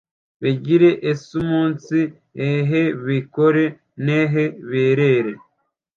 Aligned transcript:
Begire 0.41 0.89
isuumunsi 1.11 1.99
eho 2.49 2.81
bekore 3.05 3.65
n’eho 4.03 4.43
berere 4.69 5.33